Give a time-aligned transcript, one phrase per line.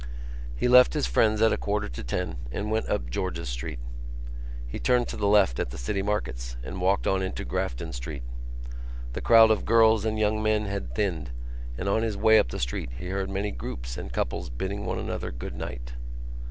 [0.55, 3.77] He left his friends at a quarter to ten and went up George's Street.
[4.65, 8.23] He turned to the left at the City Markets and walked on into Grafton Street.
[9.13, 11.29] The crowd of girls and young men had thinned
[11.77, 14.97] and on his way up the street he heard many groups and couples bidding one
[14.97, 15.93] another good night.